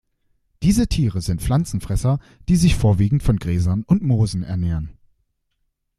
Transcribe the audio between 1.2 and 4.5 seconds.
sind Pflanzenfresser, die sich vorwiegend von Gräsern und Moosen